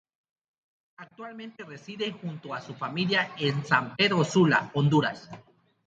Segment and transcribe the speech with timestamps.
[0.97, 5.29] Actualmente reside junto a su familia en San Pedro Sula, Honduras.